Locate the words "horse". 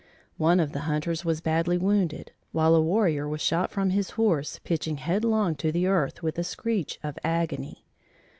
4.17-4.59